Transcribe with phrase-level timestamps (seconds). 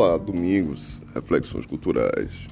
[0.00, 2.46] Olá, domingos, reflexões culturais.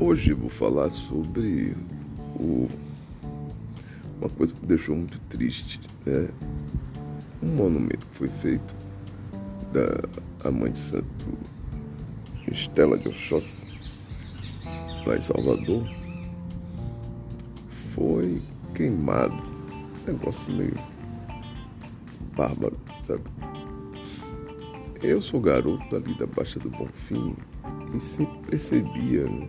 [0.00, 1.76] Hoje vou falar sobre
[2.34, 2.70] o,
[4.18, 6.30] uma coisa que me deixou muito triste, né?
[7.42, 8.74] Um monumento que foi feito
[10.42, 11.38] da Mãe de Santo
[12.50, 13.78] Estela de Oxóssi,
[15.04, 15.86] lá em Salvador,
[17.94, 18.40] foi
[18.74, 19.36] queimado.
[20.06, 20.78] Negócio meio
[22.34, 23.24] bárbaro, sabe?
[25.00, 27.36] Eu sou garoto ali da Baixa do Bonfim
[27.94, 29.48] e sempre percebia, né?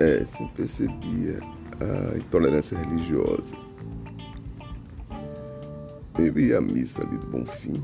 [0.00, 1.40] É, sempre percebia
[1.80, 3.54] a intolerância religiosa.
[6.18, 7.80] Eu ia à missa ali do Bonfim,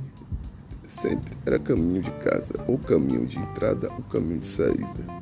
[0.89, 5.21] sempre era caminho de casa, ou caminho de entrada ou caminho de saída.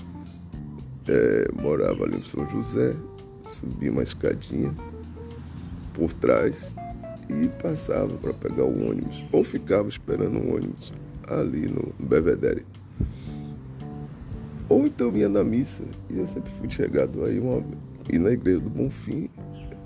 [1.07, 2.97] É, morava ali em São José,
[3.45, 4.75] subia uma escadinha
[5.93, 6.75] por trás
[7.29, 10.93] e passava para pegar o ônibus, ou ficava esperando o ônibus
[11.27, 12.65] ali no Belvedere.
[14.69, 17.63] Ou então ia na missa, e eu sempre fui chegado aí uma
[18.11, 19.29] e na igreja do Bonfim,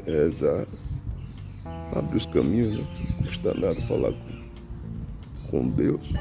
[0.07, 0.67] rezar,
[1.93, 2.87] abrir os caminhos, né?
[3.11, 6.13] não custa nada falar com, com Deus.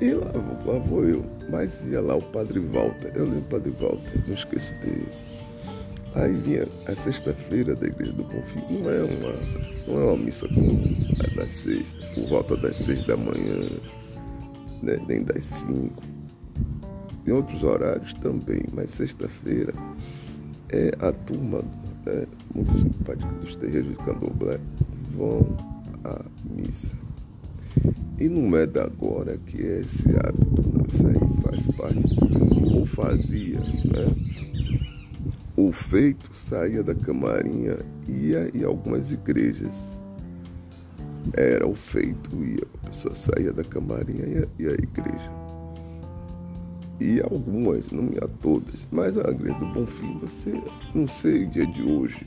[0.00, 0.32] E lá,
[0.64, 1.24] lá vou eu.
[1.50, 5.25] Mas ia lá o Padre Walter, eu lembro o Padre Walter, não esqueço dele
[6.16, 8.60] Aí vinha a sexta-feira da igreja do Bonfim.
[8.70, 9.34] Não é uma,
[9.86, 10.82] não é uma missa comum,
[11.22, 13.68] é da sexta, por volta das seis da manhã,
[14.82, 16.02] né, nem das cinco.
[17.26, 19.74] Em outros horários também, mas sexta-feira
[20.70, 21.62] é a turma
[22.06, 24.58] né, muito simpática dos terreiros de Candomblé
[25.10, 25.46] vão
[26.02, 26.92] à missa.
[28.18, 30.86] E não é da agora que esse hábito, não.
[30.88, 32.16] isso aí faz parte,
[32.74, 34.45] ou fazia, né?
[35.56, 39.74] O feito saía da camarinha, ia em algumas igrejas.
[41.34, 45.32] Era o feito, ia, a pessoa saía da camarinha e ia à igreja.
[47.00, 50.62] E algumas, não ia todas, mas a igreja do Bonfim, você,
[50.94, 52.26] não sei o dia de hoje,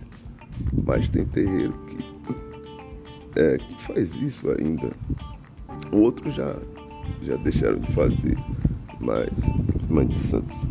[0.86, 4.92] mas tem terreiro que, é, que faz isso ainda.
[5.92, 6.56] Outros já,
[7.22, 8.38] já deixaram de fazer,
[9.00, 9.30] mas
[9.88, 10.68] Mãe de Santos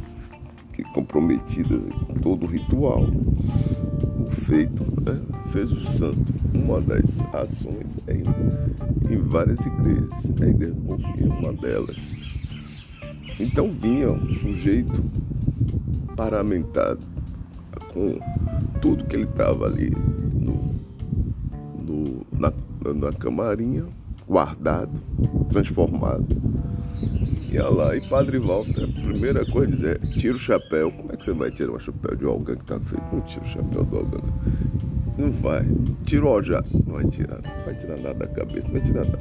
[0.98, 3.02] comprometida com todo o ritual.
[3.02, 5.20] O feito né,
[5.50, 6.34] fez o santo.
[6.54, 10.32] Uma das ações é em, várias igrejas.
[10.40, 12.16] A igreja do Bonfim é uma delas.
[13.38, 15.02] Então vinha um sujeito
[16.16, 17.00] paramentado
[17.92, 18.18] com
[18.80, 19.90] tudo que ele estava ali
[20.34, 20.74] no,
[21.86, 22.52] no, na,
[22.94, 23.84] na camarinha,
[24.26, 25.00] guardado,
[25.48, 26.47] transformado
[27.50, 30.92] Ia lá e Padre Walter, a primeira coisa é dizer, tira o chapéu.
[30.92, 33.04] Como é que você vai tirar o chapéu de alguém que está feito?
[33.10, 34.20] Não tira o chapéu do alguém.
[35.16, 35.64] Não vai.
[36.04, 36.62] Tirou já.
[36.72, 37.40] Não vai tirar.
[37.40, 39.18] Não vai tirar nada da cabeça, não vai tirar nada.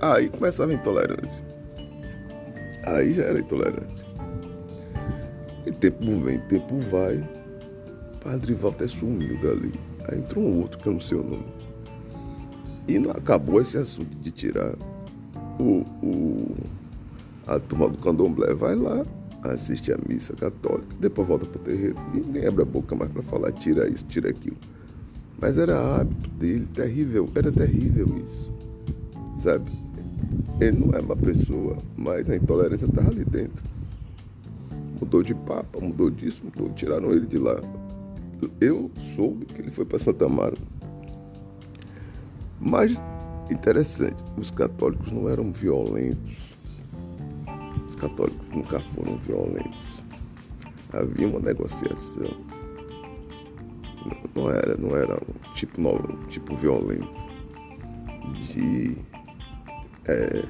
[0.00, 1.44] Aí começava a intolerância.
[2.86, 4.06] Aí já era intolerância.
[5.66, 7.22] E tempo vem, tempo vai.
[8.24, 9.72] Padre Walter sumiu dali.
[10.08, 11.46] Aí entrou um outro que eu não sei o nome.
[12.88, 14.74] E não acabou esse assunto de tirar
[15.60, 16.56] o, o,
[17.46, 19.04] a turma do candomblé vai lá,
[19.42, 23.22] assiste a missa católica, depois volta para o terreiro ninguém abre a boca mais para
[23.22, 24.56] falar, tira isso, tira aquilo.
[25.40, 28.52] Mas era hábito dele, terrível, era terrível isso,
[29.36, 29.70] sabe?
[30.60, 33.64] Ele não é uma pessoa, mas a intolerância estava ali dentro.
[35.00, 37.58] Mudou de papa, mudou disso, mudou, tiraram ele de lá.
[38.60, 40.56] Eu soube que ele foi para Santa Mara.
[42.60, 42.94] Mas
[43.50, 46.36] Interessante, os católicos não eram violentos.
[47.84, 50.04] Os católicos nunca foram violentos.
[50.92, 52.30] Havia uma negociação.
[54.36, 57.12] Não era, não era um tipo, novo, um tipo violento.
[58.54, 58.96] De.
[60.06, 60.44] É,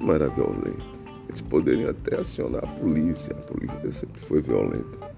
[0.00, 0.90] não era violento.
[1.28, 3.32] Eles poderiam até acionar a polícia.
[3.32, 5.14] A polícia sempre foi violenta.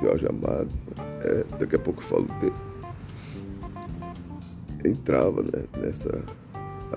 [0.00, 0.70] Jorge Amado.
[1.24, 2.65] É, daqui a pouco eu falo dele
[4.88, 6.22] entrava né, nessa.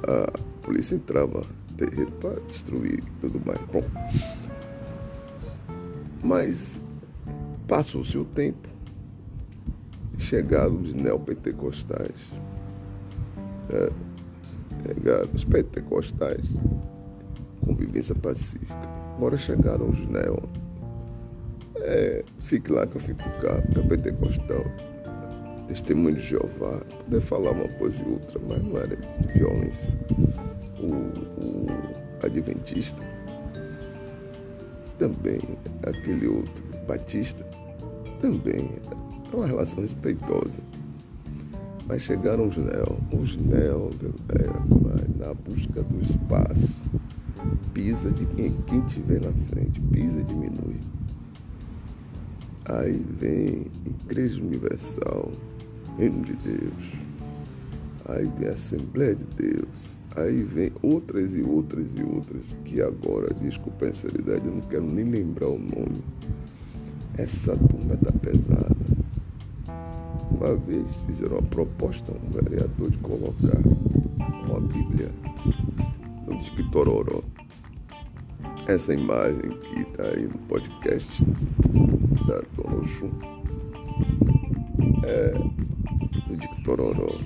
[0.03, 0.31] A
[0.61, 1.43] polícia entrava
[1.77, 3.59] terreiro para destruir tudo mais.
[3.71, 3.83] Bom,
[6.23, 6.81] mas
[7.67, 8.67] passou-se o tempo,
[10.17, 12.29] chegaram os neopentecostais.
[13.71, 13.91] É,
[14.87, 16.45] chegaram os pentecostais,
[17.65, 18.89] convivência pacífica.
[19.15, 20.49] Agora chegaram os neo.
[21.75, 24.65] É, fique lá que eu fico cá, pentecostal
[25.69, 29.93] testemunho de Jeová, poder falar uma coisa e outra, mas não era de violência.
[30.79, 30.93] O,
[31.41, 31.67] o
[32.25, 33.01] adventista,
[34.97, 35.39] também
[35.83, 37.45] aquele outro, batista,
[38.19, 38.67] também
[39.31, 40.59] é uma relação respeitosa.
[41.87, 43.91] Mas chegaram os neo, os neo,
[44.29, 46.81] é, na busca do espaço.
[47.73, 50.79] Pisa de quem, quem tiver na frente, pisa e diminui.
[52.65, 55.31] Aí vem Igreja Universal,
[55.99, 56.93] Reino de Deus.
[58.07, 59.99] Aí vem Assembleia de Deus.
[60.15, 64.85] Aí vem outras e outras e outras que agora, desculpa a sinceridade, eu não quero
[64.85, 66.01] nem lembrar o nome.
[67.17, 68.77] Essa turma tá pesada.
[70.31, 73.59] Uma vez fizeram uma proposta a um vereador de colocar
[74.47, 75.09] uma Bíblia
[76.25, 76.59] no disque.
[78.67, 81.25] Essa imagem que está aí no podcast
[82.25, 83.09] da Dona Oxum
[85.03, 85.68] é
[86.29, 87.19] do disque Tororó.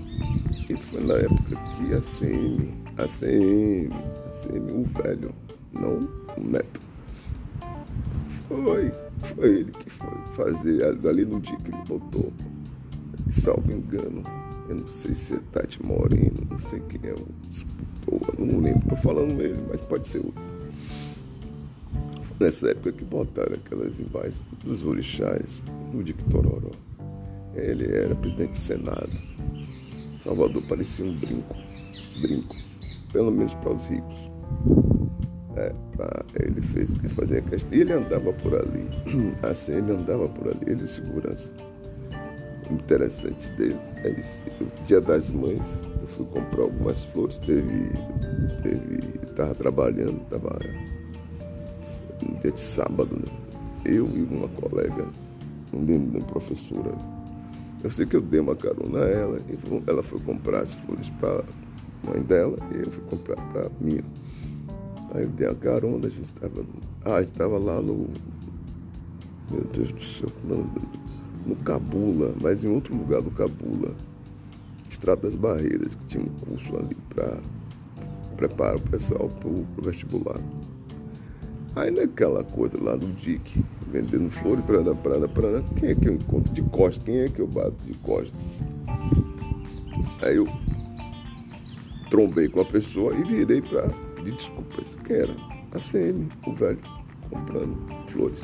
[0.70, 3.94] E foi na época que a CM, a CM,
[4.26, 5.36] a CM, o velho,
[5.74, 6.08] não
[6.38, 6.82] o neto,
[8.48, 8.92] foi,
[9.36, 12.32] foi ele que foi fazer ali no dia que ele botou,
[13.30, 14.24] salvo engano,
[14.70, 18.88] eu não sei se é Tati Moreno, não sei quem é o disputor, não lembro,
[18.90, 20.42] tô falando ele, mas pode ser outro.
[22.40, 25.62] Nessa época que botaram aquelas imagens dos orixás
[25.94, 26.72] no Dick Tororó.
[27.56, 29.12] Ele era presidente do Senado.
[30.18, 31.56] Salvador parecia um brinco.
[32.22, 32.56] Brinco.
[33.12, 34.32] Pelo menos para os ricos.
[35.56, 37.74] É, pra, ele fez que fazer a questão.
[37.74, 38.88] Ele andava por ali.
[39.44, 41.52] A CM andava por ali, ele segurança.
[42.70, 44.46] O interessante dele é esse.
[44.62, 47.92] O dia das mães, eu fui comprar algumas flores, teve.
[48.64, 50.60] teve estava trabalhando, estava
[52.22, 53.44] no dia de sábado, né?
[53.86, 55.08] eu e uma colega,
[55.74, 57.13] um lembro professora.
[57.84, 59.58] Eu sei que eu dei uma carona a ela e
[59.90, 64.00] ela foi comprar as flores para a mãe dela e eu fui comprar para mim.
[65.14, 66.66] Aí eu dei a carona, a gente estava.
[67.04, 68.10] Ah, a estava lá no.
[69.52, 70.66] Meu Deus do céu, no,
[71.46, 73.94] no Cabula, mas em outro lugar do Cabula.
[74.90, 77.40] Estrada das Barreiras, que tinha um curso ali para
[78.38, 80.40] preparar o pessoal para o vestibular.
[81.76, 86.16] Aí naquela coisa lá do Dick, vendendo flores, prana, prana, prana, quem é que eu
[86.16, 87.04] encontro de costas?
[87.04, 88.34] Quem é que eu bato de costas?
[90.24, 90.48] Aí eu
[92.10, 94.98] trombei com a pessoa e virei para pedir desculpas.
[95.04, 95.36] Quem era?
[95.76, 96.80] A CM, o velho,
[97.30, 98.44] comprando flores.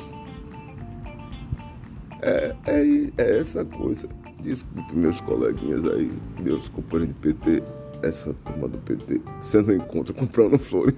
[2.22, 4.08] É, é, é essa coisa.
[4.40, 7.62] Desculpe meus coleguinhas aí, meus companheiros de PT,
[8.02, 10.94] essa turma do PT, você não encontra comprando flores.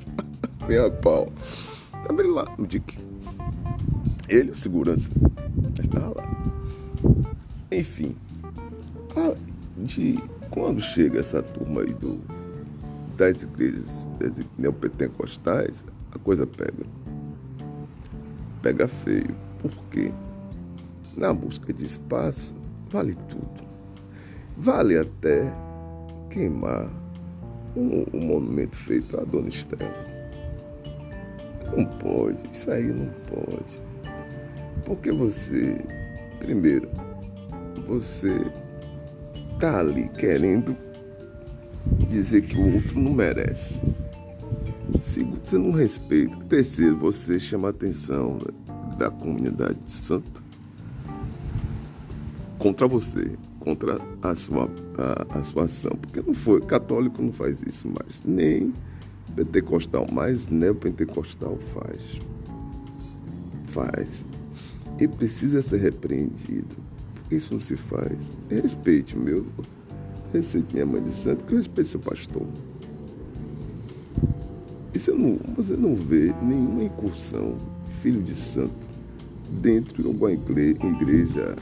[0.66, 1.30] nem a pau.
[2.10, 3.11] Ele lá no DIC.
[4.32, 5.10] Ele, o segurança,
[5.78, 6.22] estava lá.
[7.70, 8.16] Enfim,
[9.76, 10.18] de,
[10.48, 12.18] quando chega essa turma aí do,
[13.14, 15.84] das igrejas das neopentecostais,
[16.14, 16.82] a coisa pega.
[18.62, 19.36] Pega feio.
[19.58, 20.10] Por quê?
[21.14, 22.54] Na busca de espaço,
[22.88, 23.62] vale tudo.
[24.56, 25.52] Vale até
[26.30, 26.88] queimar
[27.76, 29.92] um monumento feito à Dona Estela.
[31.76, 33.91] Não pode, isso aí não pode.
[34.84, 35.78] Porque você,
[36.38, 36.88] primeiro,
[37.86, 38.34] você
[39.58, 40.76] tá ali querendo
[42.08, 43.80] dizer que o outro não merece.
[45.02, 46.36] Segundo, você não respeita.
[46.48, 48.38] Terceiro, você chama a atenção
[48.98, 50.42] da comunidade de santo
[52.58, 55.92] contra você, contra a sua, a, a sua ação.
[56.00, 58.72] Porque não foi, católico não faz isso mais, nem
[59.34, 62.20] pentecostal, mas neopentecostal faz.
[63.66, 64.24] Faz.
[65.02, 66.76] E precisa ser repreendido.
[67.14, 68.30] Porque isso não se faz.
[68.48, 69.44] Respeite meu.
[70.32, 72.46] Respeite minha mãe de santo, que eu respeito seu pastor.
[74.94, 77.56] E você não, você não vê nenhuma incursão,
[78.00, 78.88] filho de santo,
[79.60, 81.56] dentro de alguma igreja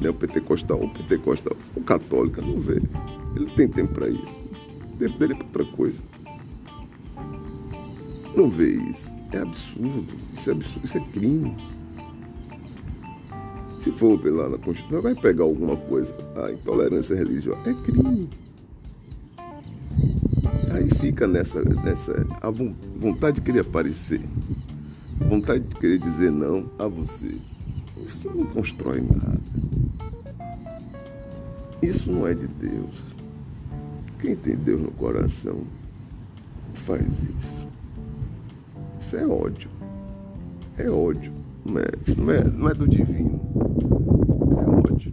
[0.00, 2.82] neopentecostal ou pentecostal ou católica, não vê.
[3.34, 4.36] Ele tem tempo para isso.
[4.92, 6.02] O tempo dele é para outra coisa
[8.36, 9.12] não vê isso.
[9.32, 10.08] É absurdo.
[10.34, 10.84] Isso é absurdo.
[10.84, 11.56] Isso é crime.
[13.82, 16.14] Se for ver lá na Constituição, vai pegar alguma coisa.
[16.36, 18.30] A intolerância religiosa é crime.
[20.72, 24.20] Aí fica nessa, nessa a vontade de querer aparecer,
[25.20, 27.34] a vontade de querer dizer não a você.
[28.06, 29.40] Isso não constrói nada.
[31.82, 33.02] Isso não é de Deus.
[34.20, 35.64] Quem tem Deus no coração
[36.74, 37.68] faz isso.
[39.00, 39.68] Isso é ódio.
[40.78, 41.41] É ódio.
[41.64, 41.84] Não é,
[42.16, 43.40] não é, não é do divino.
[44.56, 45.12] É ódio.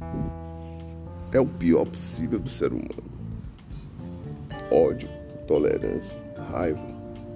[1.31, 3.03] É o pior possível do ser humano.
[4.71, 5.09] Ódio,
[5.47, 6.17] tolerância,
[6.51, 6.79] raiva.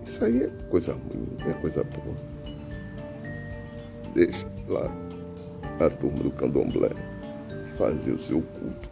[0.06, 2.16] Isso aí é coisa ruim, não é coisa boa.
[4.14, 4.92] Deixa lá
[5.80, 6.90] a turma do candomblé
[7.78, 8.90] fazer o seu culto.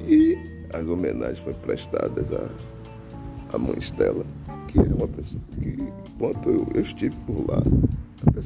[0.00, 0.36] E
[0.72, 2.48] as homenagens foram prestadas à,
[3.54, 4.24] à mãe Estela,
[4.68, 5.76] que é uma pessoa que,
[6.10, 7.62] enquanto eu, eu estive por lá,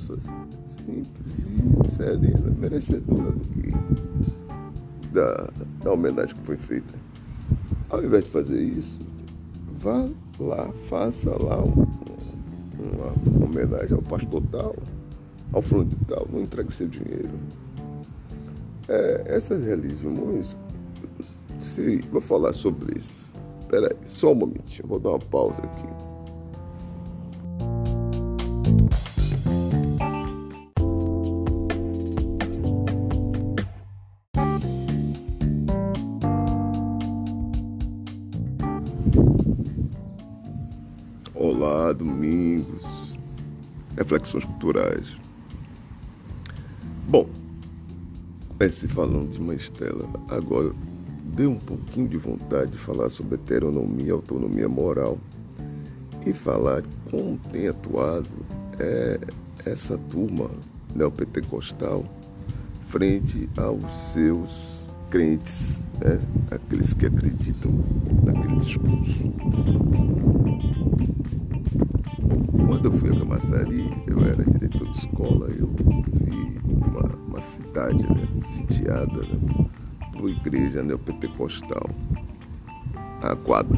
[0.00, 0.18] pessoa
[0.66, 3.72] simples e serena, merecedora do que
[5.12, 5.50] da,
[5.82, 6.94] da homenagem que foi feita.
[7.90, 8.98] Ao invés de fazer isso,
[9.80, 11.86] vá lá, faça lá uma,
[13.26, 14.76] uma homenagem ao pastor tal,
[15.52, 17.30] ao fulano de tal, não entregue seu dinheiro.
[18.88, 20.56] É, essas religiões,
[21.60, 23.30] se, vou falar sobre isso.
[23.60, 26.07] Espera aí, só um momentinho, vou dar uma pausa aqui.
[41.98, 42.82] Domingos,
[43.96, 45.16] reflexões culturais.
[47.08, 47.28] Bom,
[48.48, 50.72] comece falando de uma Estela, agora
[51.34, 55.18] deu um pouquinho de vontade de falar sobre heteronomia, autonomia moral
[56.26, 58.28] e falar como tem atuado
[58.78, 59.18] é,
[59.64, 60.50] essa turma
[60.94, 62.04] neopentecostal
[62.88, 64.78] frente aos seus
[65.10, 66.20] crentes, né?
[66.50, 67.72] aqueles que acreditam
[68.24, 70.17] naquele discurso.
[72.68, 75.70] Quando eu fui a Camaçari, eu era diretor de escola, eu
[76.12, 79.70] vi uma, uma cidade né, sitiada né,
[80.12, 81.88] por igreja neopentecostal.
[83.22, 83.74] A quadra,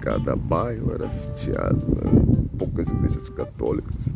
[0.00, 4.14] cada bairro era sitiado, né, poucas igrejas católicas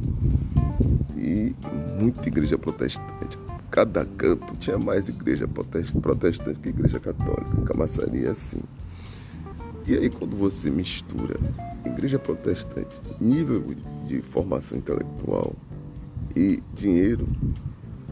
[1.16, 1.52] e
[1.98, 3.36] muita igreja protestante.
[3.72, 7.62] Cada canto tinha mais igreja protestante que igreja católica.
[7.64, 8.60] Camaçari é assim.
[9.84, 11.40] E aí quando você mistura
[11.84, 13.74] igreja protestante, nível
[14.06, 15.52] de formação intelectual
[16.36, 17.26] e dinheiro,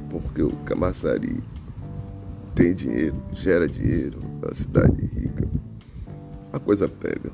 [0.09, 1.43] porque o Camaçari
[2.55, 5.49] tem dinheiro, gera dinheiro, é uma cidade rica,
[6.53, 7.31] a coisa pega.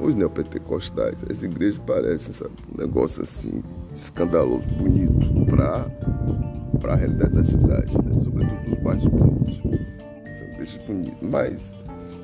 [0.00, 3.62] Os neopentecostais, as igrejas parecem sabe, um negócio assim,
[3.94, 8.20] escandaloso, bonito, para a realidade da cidade, né?
[8.20, 9.56] sobretudo dos bairros pobres.
[9.56, 11.74] São igrejas bonitas, mas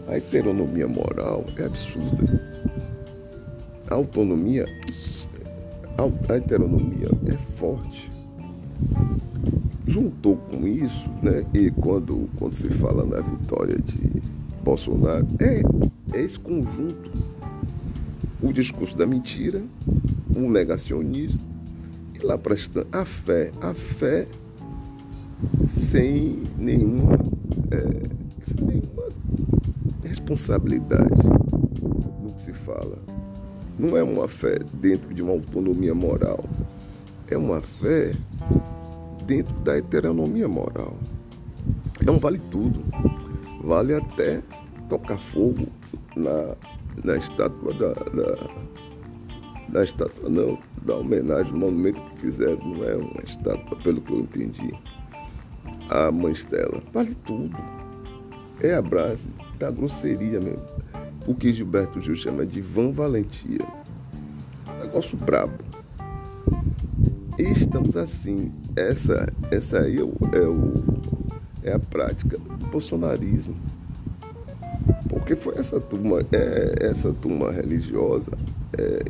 [0.06, 2.51] a heteronomia moral é absurda.
[3.92, 4.66] A autonomia,
[5.98, 8.10] a heteronomia é forte.
[9.86, 11.44] Juntou com isso, né?
[11.52, 14.10] E quando, quando se fala na vitória de
[14.64, 15.60] Bolsonaro, é,
[16.18, 17.10] é esse conjunto.
[18.40, 19.60] O discurso da mentira,
[20.34, 21.44] o negacionismo,
[22.14, 24.26] e lá prestando a fé, a fé
[25.68, 27.18] sem nenhuma,
[27.70, 29.04] é, sem nenhuma
[30.02, 31.22] responsabilidade
[32.22, 33.11] no que se fala.
[33.82, 36.44] Não é uma fé dentro de uma autonomia moral,
[37.28, 38.14] é uma fé
[39.26, 40.96] dentro da heteronomia moral.
[42.08, 42.80] Um vale tudo.
[43.64, 44.40] Vale até
[44.88, 45.66] tocar fogo
[46.14, 46.54] na,
[47.02, 48.50] na estátua da, da,
[49.68, 54.12] da estátua não, da homenagem, o monumento que fizeram, não é uma estátua, pelo que
[54.12, 54.72] eu entendi.
[55.90, 56.80] A mãe Estela.
[56.92, 57.56] Vale tudo.
[58.60, 59.26] É a base
[59.58, 60.81] da grosseria mesmo.
[61.26, 63.64] O que Gilberto Gil chama de vã valentia.
[64.80, 65.62] Negócio brabo.
[67.38, 68.52] E estamos assim.
[68.74, 70.84] Essa, essa aí é, o, é, o,
[71.62, 73.54] é a prática do bolsonarismo.
[75.08, 78.32] Porque foi essa turma, é, essa turma religiosa
[78.76, 79.04] é,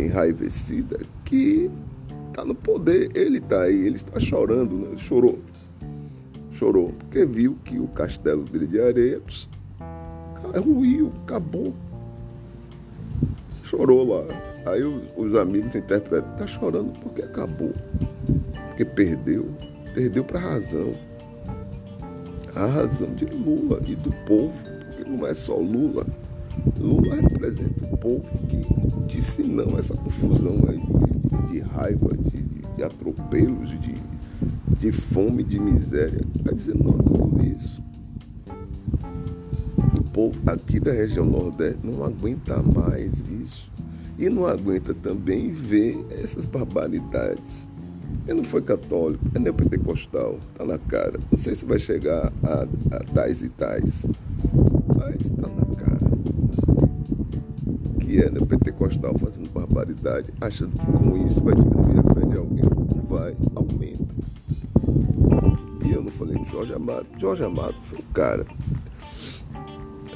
[0.00, 1.68] enraivecida que
[2.28, 3.10] está no poder.
[3.14, 4.96] Ele está aí, ele está chorando, né?
[4.98, 5.40] Chorou.
[6.52, 8.78] Chorou, porque viu que o castelo dele de
[10.60, 11.74] ruiu, acabou.
[13.64, 14.24] Chorou lá.
[14.66, 17.72] Aí os, os amigos interpretam, tá chorando porque acabou.
[18.68, 19.46] Porque perdeu.
[19.94, 20.94] Perdeu para a razão.
[22.54, 24.52] A razão de Lula e do povo.
[24.86, 26.06] Porque não é só Lula.
[26.78, 28.66] Lula representa o povo que
[29.06, 32.42] disse não a essa confusão aí de, de raiva, de,
[32.76, 33.94] de, atropelos, de,
[34.78, 36.22] de fome, de miséria.
[36.36, 37.82] Está dizendo não a tudo isso.
[40.16, 43.70] Povo aqui da região Nordeste não aguenta mais isso.
[44.18, 47.66] E não aguenta também ver essas barbaridades.
[48.26, 51.20] Ele não foi católico, é neopentecostal, tá na cara.
[51.30, 54.06] Não sei se vai chegar a, a tais e tais,
[54.96, 56.10] mas está na cara.
[58.00, 62.64] Que é neopentecostal fazendo barbaridade, achando que com isso vai diminuir a fé de alguém.
[63.06, 64.14] Vai, aumenta.
[65.84, 67.06] E eu não falei de Jorge Amado.
[67.18, 68.46] Jorge Amado foi o cara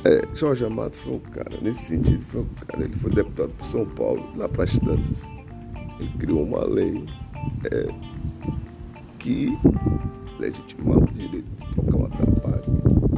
[0.05, 3.67] é, Jorge Amado foi um cara, nesse sentido, foi um cara, ele foi deputado por
[3.67, 5.21] São Paulo, lá para as tantas.
[5.99, 7.05] Ele criou uma lei
[7.71, 7.89] é,
[9.19, 9.57] que
[10.39, 12.71] legitimava o direito de trocar uma tabaco,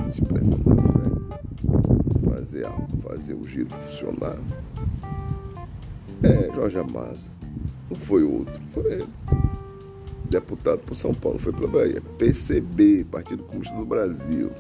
[0.03, 2.35] de expressão da fé.
[2.35, 2.67] fazer,
[3.03, 4.37] fazer o giro funcionar.
[6.23, 7.19] É, Jorge Amado.
[7.89, 8.61] Não foi outro.
[8.73, 9.09] Foi ele.
[10.31, 12.01] Deputado por São Paulo, foi pela Bahia.
[12.19, 14.51] PCB, Partido Comunista do Brasil.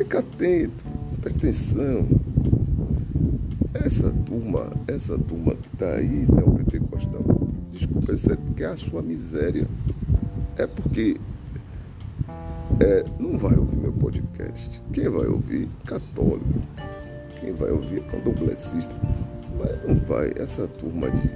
[0.00, 0.82] Fica atento,
[1.20, 2.08] preste atenção.
[3.74, 7.22] Essa turma, essa turma que está aí, né, o PT Costão,
[7.70, 9.66] desculpa, é sério, porque é a sua miséria.
[10.56, 11.20] É porque
[12.80, 14.80] é, não vai ouvir meu podcast.
[14.90, 15.68] Quem vai ouvir?
[15.84, 16.62] Católico.
[17.38, 18.94] Quem vai ouvir é candomblessista.
[19.58, 20.32] Mas não vai.
[20.36, 21.28] Essa turma de,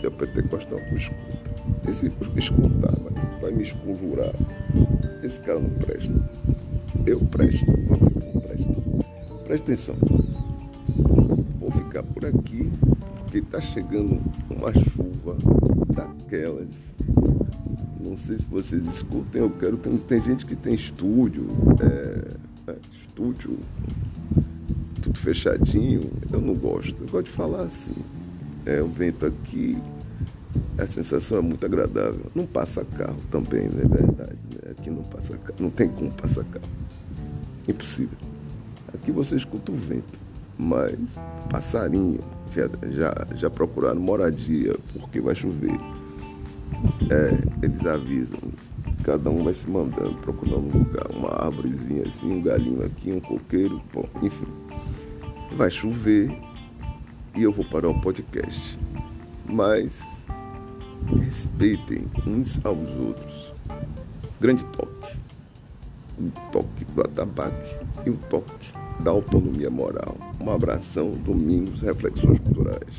[0.00, 1.90] de pentecostal não escuta.
[1.90, 2.06] Esse
[2.36, 4.32] escutar, mas vai me esconjurar.
[5.24, 6.59] Esse cara não presta.
[7.10, 8.72] Eu presto, você não presta.
[9.44, 9.96] Presta atenção.
[11.58, 12.70] Vou ficar por aqui,
[13.18, 15.36] porque está chegando uma chuva
[15.94, 16.94] daquelas
[18.10, 21.46] não sei se vocês escutem, eu quero que tem gente que tem estúdio,
[21.80, 23.56] é, é, estúdio,
[25.00, 26.96] tudo fechadinho, eu não gosto.
[27.00, 27.94] Eu gosto de falar assim.
[28.66, 29.78] É, o vento aqui,
[30.76, 32.26] a sensação é muito agradável.
[32.34, 34.38] Não passa carro também, não é verdade.
[34.50, 34.72] Né?
[34.72, 36.79] Aqui não passa carro, não tem como passar carro.
[37.68, 38.18] Impossível.
[38.92, 40.18] Aqui você escuta o vento,
[40.58, 40.98] mas
[41.50, 45.78] passarinho já, já, já procuraram moradia porque vai chover
[47.10, 48.38] é, eles avisam.
[49.04, 53.20] Cada um vai se mandando, procurando um lugar, uma árvorezinha assim, um galinho aqui, um
[53.20, 54.46] coqueiro, bom, enfim.
[55.56, 56.30] Vai chover
[57.36, 58.78] e eu vou parar o podcast.
[59.46, 60.26] Mas
[61.18, 63.52] respeitem uns aos outros.
[64.40, 65.16] Grande toque.
[66.20, 68.72] O toque do atabaque e o toque
[69.02, 70.16] da autonomia moral.
[70.38, 72.98] Um abração, domingos, reflexões culturais.